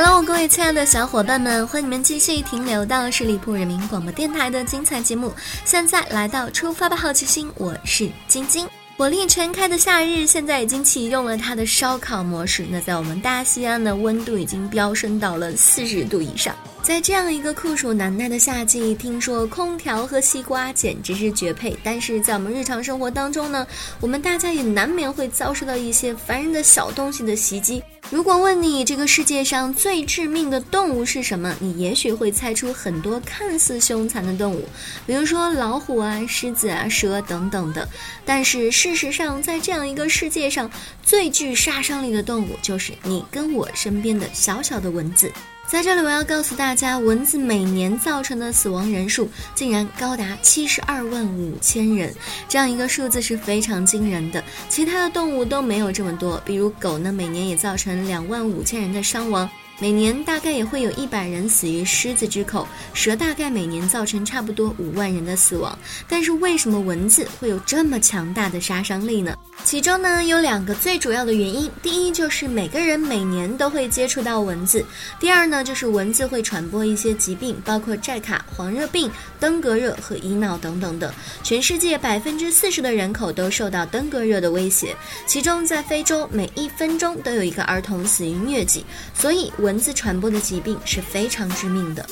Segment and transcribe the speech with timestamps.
[0.00, 5.32] Hello，各位亲爱的小伙伴们，欢迎你们继续停留到十里铺人民广播电台的精彩节目。
[5.64, 8.64] 现在来到出发吧，好奇心，我是晶晶。
[8.96, 12.64] 火力全开的夏日，现在已经启用了它的烧烤模式。
[12.70, 16.54] 那在我们大西安的温度已经飙升到了四十度以上。
[16.82, 21.76] 在这样一个酷暑难耐的夏季，听说空调和西瓜简直是绝配。
[21.84, 23.66] 但是在我们日常生活当中呢，
[24.00, 27.82] 我们大家也难免会遭受到一些烦人的小东西的袭击。
[28.10, 34.64] 如果问你这个世界上最致命的动物是什么，你也许会猜出很多看似凶残的动物，
[35.06, 37.86] 比如说老虎啊、狮子啊、蛇等等的。
[38.24, 40.70] 但是事实上，在这样一个世界上，
[41.02, 45.30] 最具杀伤力的动物就是你跟我身边的小小的蚊子。
[45.70, 52.14] 在这里，我要告诉大家，蚊子每年造成的死亡人数竟然高达七十二万五千人，
[52.48, 54.42] 这样一个数字是非常惊人的。
[54.70, 59.48] 其他的动物都没有这么多，比如狗呢，每年也造成两万五千人的伤亡。
[59.80, 65.78] 每年大概也会有一百人死于狮子之口，蛇大概每年造成差不多五万人的死亡。
[66.08, 69.36] 但是为什么蚊子会有这么强大的杀伤力呢？
[69.64, 74.84] 其中呢有两个最主要的原因，第一就是每个人每年都会接触到蚊子，
[75.20, 81.12] 第二呢就是蚊子会传播一些疾病，包括寨卡、黄热病、登革热和乙脑等等等。
[81.44, 92.06] 全世界百分之四十的人口都受到登革热的威胁，其中在非洲每一分钟都有一个儿童死于疟疾，所以蚊子传播的疾病是非常致命的。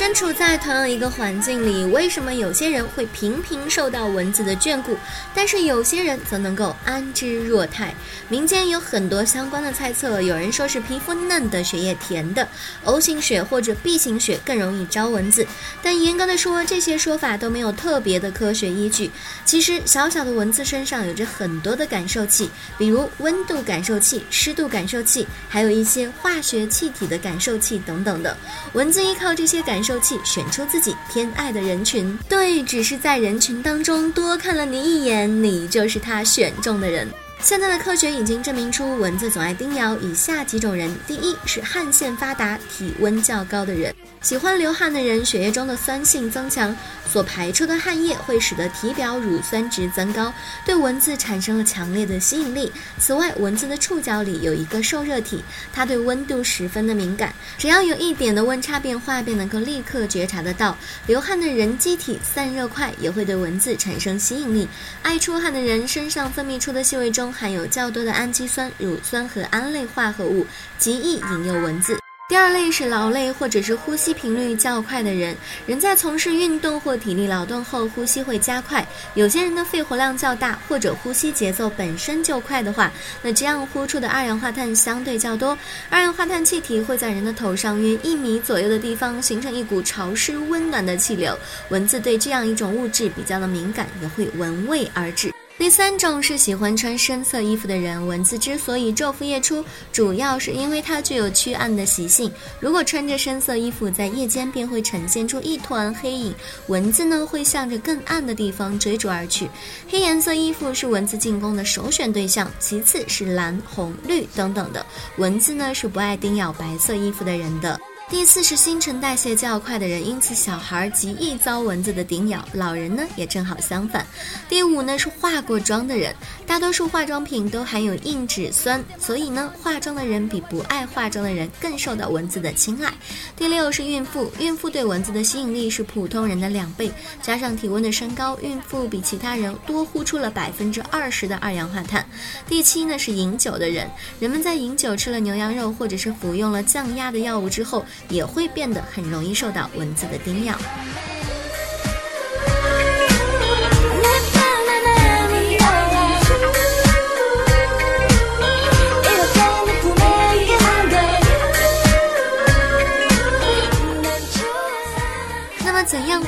[0.00, 4.96] 身处在同样一个环境里，为什么有些人会频频受到蚊子的眷顾，
[5.34, 7.94] 但是有些人则能够安之若泰？
[8.30, 12.48] 民间有很多相关的猜测，有人说是皮肤嫩的、血液甜的
[12.84, 15.46] ，O 型血或者 B 型血更容易招蚊子。
[15.82, 19.10] 但严格的说，这些说法都没有特别的科学依据。
[19.44, 28.34] 其实，小小的蚊子身上有着很多的感受器，比如温度感受器、湿度感受器，还有一些化学气体的感受器等等的。
[28.72, 29.89] 蚊子依靠这些感受。
[29.98, 37.08] 器选出自己偏爱的人群，对，只是在人群当中多看了你一眼，你就是他选中的人。
[37.42, 43.94] 现在的科学已经证明出，蚊子总爱叮咬以下几种人：第一是汗腺发达、体温较高的人。
[44.20, 46.76] 喜欢流汗的人，血液中的酸性增强，
[47.10, 50.30] 所排出的汗液会使得体表乳酸值增高，
[50.66, 52.70] 对蚊子产生了强烈的吸引力。
[52.98, 60.76] 此外，蚊子的触角里有一个受热体，它对温度十分的敏感，只要有一点的温差变化，便能够立刻觉察得到。
[61.06, 64.68] 流汗的人机体散热快，也会对蚊子产生吸引力。
[65.00, 70.46] 爱出汗的人身上分泌出的气味中含有较多的氨基酸、乳酸和胺类化合物，
[70.78, 71.98] 极易引诱蚊子。
[72.28, 75.34] 第二类是劳累或者是呼吸频率较快的人，
[75.66, 78.86] 人在从事运动或体力劳动后，呼吸会加快。
[79.14, 82.88] 有些人的肺活量较大，或者呼吸节奏本身就快的话，
[83.20, 85.58] 那这样呼出的二氧化碳相对较多。
[85.88, 91.36] 二氧化碳气体会在人的头上约一米左右的地方形成一股潮湿温暖的气流，
[91.70, 95.32] 蚊子对这样一种物质比较的敏感，也会闻味而至。
[95.70, 102.28] 第三种是喜欢穿深色衣服的人，蚊子之所以昼伏夜出，主要是因为它具有驱暗的习性。
[102.58, 106.34] 如果穿着深色衣服，在夜间便会呈现出一团黑影，
[106.66, 109.48] 蚊子呢会向着更暗的地方追逐而去。
[109.88, 114.84] 黑颜色衣服是蚊子进攻的首选对象，其次是蓝、红、绿等等的。
[115.18, 117.80] 蚊子呢是不爱叮咬白色衣服的人的。
[118.10, 124.04] 第四是新陈代谢较快的人，因此小孩极易遭蚊子的叮咬，老人呢也正好相反。
[124.48, 126.12] 第五呢是化过妆的人，
[126.44, 132.92] 大多数化妆品都含有硬脂酸，所以呢化妆的人比不爱化妆的人更受到蚊子的青睐。
[133.36, 136.90] 第六是孕妇，孕妇对蚊子的吸引力是普通人的两倍，
[137.22, 142.04] 加上体温的升高，孕妇比其他人多呼出了百分之二十的二氧化碳。
[142.48, 147.84] 第七呢是饮酒的人，人们在饮酒吃了牛羊肉或者是服用了降压的药物之后。
[148.08, 150.56] 也会变得很容易受到蚊子的叮咬。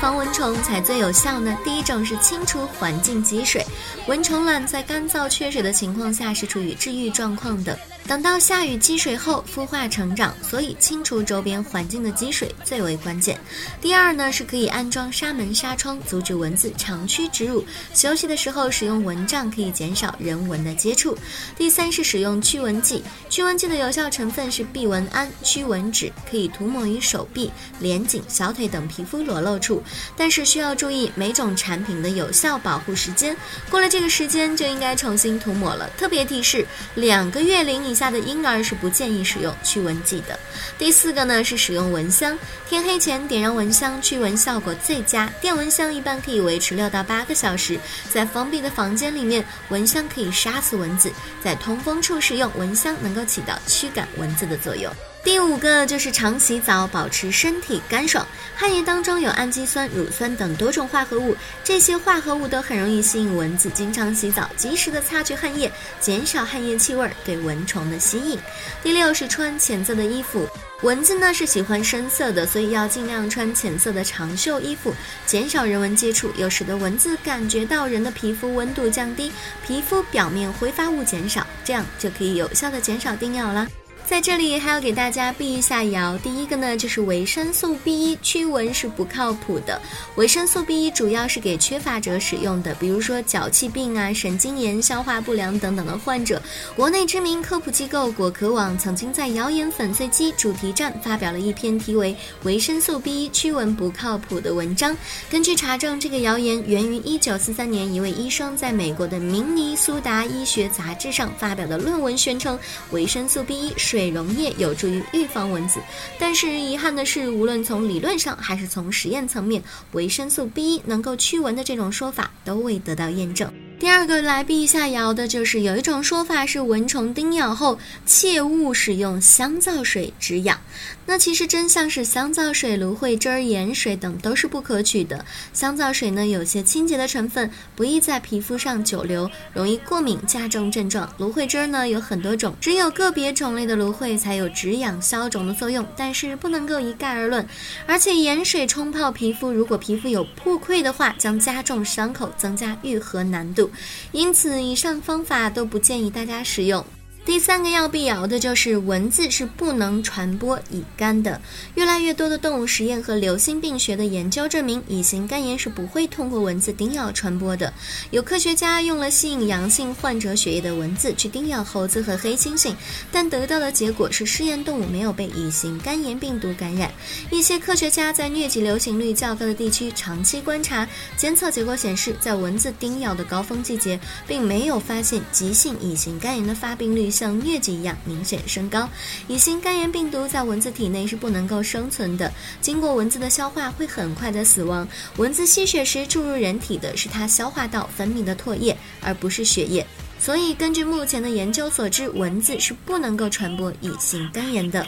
[0.00, 1.54] 防蚊虫才最有效呢？
[1.62, 3.62] 第一种是清除环境积水，
[4.06, 7.78] 蚊虫卵在干燥缺水的情况下是处于治愈状况的。
[8.08, 13.38] 等到下雨积水后孵化成长，所以清除周边环境的积水最为关键。
[13.80, 17.64] 第二呢，是可以安装纱门纱窗，阻止蚊子长驱直入。
[17.94, 21.16] 休息的时候使用蚊帐可以减少人蚊的接触。
[21.56, 29.80] 第三是使用驱蚊剂，驱蚊剂的有效成分是避蚊胺、驱蚊酯，可以涂抹于手臂、脸颈、小腿等皮肤裸露处。
[30.16, 33.36] 但是需要注意每种产品的有效保护时间，
[33.70, 35.88] 过了这个时间就应该重新涂抹了。
[35.96, 40.38] 特别提示：两个月龄以下的婴儿是不建议使用驱蚊剂的。
[40.78, 42.38] 第四个呢是使用蚊香，
[42.68, 45.30] 天黑前点燃蚊香，驱蚊效果最佳。
[45.40, 47.78] 电蚊香一般可以维持六到八个小时，
[48.10, 51.10] 在封闭的房间里面，蚊香可以杀死蚊子；
[51.42, 54.92] 在通风处使用蚊香，能够起到驱赶蚊子的作用。
[55.22, 58.26] 第五个就是常洗澡，保持身体干爽。
[58.56, 63.70] 汗液当中有氨基酸、乳酸等多种化合物，这些化合物都很容易吸引蚊子。
[63.74, 65.70] 经常洗澡，及时的擦去汗液，
[66.00, 68.38] 减少汗液气味对蚊虫的吸引。
[68.82, 70.48] 第六是穿浅色的衣服，
[70.82, 74.94] 蚊子呢是喜欢深色的，所以要尽量穿浅色的长袖衣服，
[75.26, 79.30] 减少人文接触，又使得蚊子感觉到人的皮肤温度降低，
[79.66, 83.66] 皮肤表面挥发物减少，这样就可以有效的减少叮咬了。
[84.10, 86.18] 在这里还要给大家避一下谣。
[86.18, 89.80] 第一个呢，就是维生素 B 一驱蚊是不靠谱的。
[90.16, 96.42] 维生素 B 一主要是给缺乏者使用的，比如说脚气病啊、神经炎、消化不良等等的患者。
[96.74, 104.96] 国内知名科普机构果壳网曾经在谣言粉碎机主题站发表了一篇题为《维生素 B 一驱蚊不靠谱》的文章。
[105.30, 112.58] 根据查证，这个谣言源于1943年一位医生在美国的明尼苏达医学杂志上发表的论文，宣称
[112.90, 113.99] 维生素 B 一水。
[114.00, 115.78] 水溶液有助于预防蚊子，
[116.18, 119.62] 但是遗憾的是，无论从理论上还是从实验层面，
[119.92, 123.52] 维生素 B 能够驱蚊的这种说法都未得到验证。
[123.80, 130.60] 第二个来避一下谣的就是有一种说法是蚊虫叮咬后切勿使用香皂水止痒，
[131.06, 135.24] 那其实真相是香皂水、芦荟汁、盐水等都是不可取的。
[135.54, 141.10] 香皂水呢有些清洁的成分，不易在皮肤上久留，容易过敏加重症状。
[141.16, 147.46] 芦荟汁呢有很多种，只有个别种类的芦荟才有止痒消肿的作用，但是不能够一概而论。
[147.86, 153.69] 而且盐水冲泡皮肤，如果皮肤有破溃的话，将加重伤口，增加愈合难度。
[154.12, 156.84] 因此，以上方法都不建议大家使用。
[157.30, 161.40] 第三个要辟谣的就是蚊子是不能传播乙肝的。
[161.76, 167.72] 越来越多的动物实验和流行病学的研究证明，乙型肝炎是不会通过蚊子叮咬传播的。
[168.10, 172.74] 有科学家用了吸引阳性患者血液的蚊子去叮咬猴子和黑猩猩，
[173.12, 176.92] 但得到的结果是试验动物没有被乙型肝炎病毒感染。
[177.30, 180.84] 一些科学家在疟疾流行率较高的地区长期观察，
[181.16, 187.08] 监测结果显示，在蚊子叮咬的高峰季节，并没有发现急性乙型肝炎的发病率。
[187.20, 188.88] 像疟疾一样明显升高，
[189.28, 192.32] 乙型肝炎病毒在蚊子体内是不能够生存的，
[192.62, 194.88] 经过蚊子的消化会很快的死亡。
[195.18, 199.86] 蚊子吸血时注入人体的是它消化道分泌的唾液，而不是血液。
[200.18, 204.86] 所以根据目前的研究所知，蚊子是不能够传播乙型肝炎的。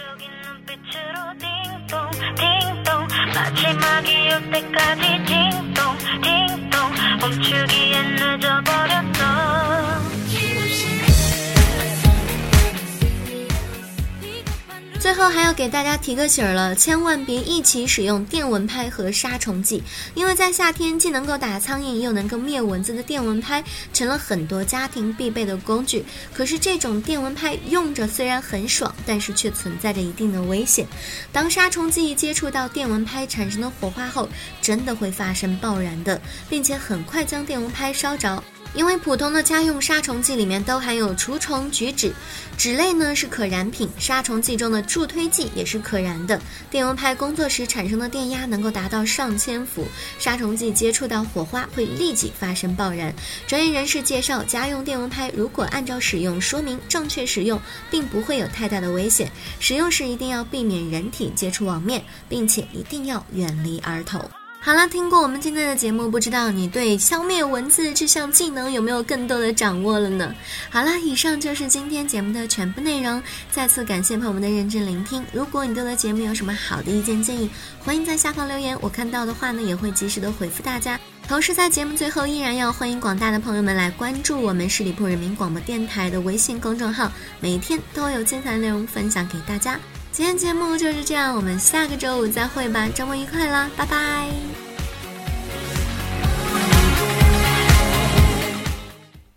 [15.03, 19.83] 最后还要给大家提个醒儿了，千万别一起使用电蚊拍和杀虫剂，
[20.15, 26.05] 因为在夏天既能够打苍蝇又能够灭蚊子的电蚊拍，成了很多家庭必备的工具。
[26.33, 30.87] 可是这种电蚊拍用着虽然很爽，但是却存在着一定的危险。
[31.33, 34.29] 当杀虫剂接触到电蚊拍产生的火花后，
[34.61, 38.41] 真的会发生爆燃的，并且很快将电蚊拍烧着。
[38.75, 42.13] 因为普通的家用杀虫剂里面都含有除虫菊酯，
[42.57, 46.41] 酯类呢是可燃品，杀虫剂中的助推剂也是可燃的。
[46.71, 49.87] 电蚊拍工作时产生的电压能够达到上千伏，
[50.19, 53.15] 杀虫剂接触到火花会立即发生爆燃。
[53.47, 57.61] 专业人士介绍，家用电蚊拍如果按照使用说明正确使用，
[57.91, 59.31] 并不会有太大的危险。
[59.61, 64.21] 使用时一定要避免人体接触网面，并且一定要远离儿童。
[64.65, 70.33] 好了，听过我们今天的节目，不知道你对消灭蚊子这项技能有没有更多的掌握了呢？
[70.71, 73.21] 好了，以上就是今天节目的全部内容。
[73.51, 75.25] 再次感谢朋友们的认真聆听。
[75.33, 77.51] 如果你对的节目有什么好的意见建议，
[77.81, 80.97] 欢迎在下方留言，我看到的话呢也会及时的回复大家。
[81.27, 89.77] 同时在节目最后，依然要欢迎广大的朋友们来关注我们十里铺人民广播电台的微信公众号，每天都有精彩内容分享给大家。
[90.13, 94.31] 今天节目就是这样，我们下个周五再会吧，周末愉快啦，拜拜。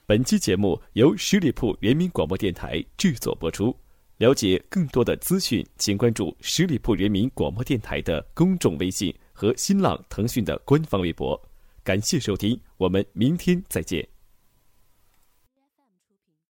[0.06, 3.74] 本期节目由十里铺人民广播电台制作播出。
[4.18, 11.42] 了解更多的资讯，请关注十里铺人民广播电台的公众微信和新浪、腾讯的官方微博。
[11.86, 14.06] 感谢收听，我们明天再见。